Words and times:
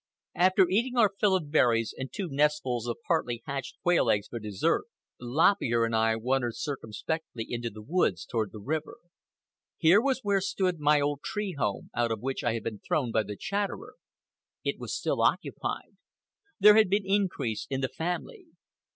After 0.33 0.67
eating 0.67 0.97
our 0.97 1.11
fill 1.19 1.35
of 1.35 1.51
berries, 1.51 1.93
with 1.95 2.09
two 2.09 2.27
nestfuls 2.27 2.87
of 2.87 2.97
partly 3.07 3.43
hatched 3.45 3.77
quail 3.83 4.09
eggs 4.09 4.27
for 4.29 4.39
dessert, 4.39 4.85
Lop 5.21 5.57
Ear 5.61 5.85
and 5.85 5.95
I 5.95 6.15
wandered 6.15 6.55
circumspectly 6.55 7.45
into 7.47 7.69
the 7.69 7.83
woods 7.83 8.25
toward 8.25 8.51
the 8.51 8.57
river. 8.57 8.97
Here 9.77 10.01
was 10.01 10.21
where 10.23 10.41
stood 10.41 10.79
my 10.79 10.99
old 11.01 11.19
home 11.19 11.23
tree, 11.23 11.55
out 11.93 12.11
of 12.11 12.19
which 12.19 12.43
I 12.43 12.53
had 12.55 12.63
been 12.63 12.79
thrown 12.79 13.11
by 13.11 13.21
the 13.21 13.37
Chatterer. 13.37 13.93
It 14.63 14.79
was 14.79 14.97
still 14.97 15.21
occupied. 15.21 15.97
There 16.59 16.77
had 16.77 16.89
been 16.89 17.05
increase 17.05 17.67
in 17.69 17.81
the 17.81 17.89
family. 17.89 18.47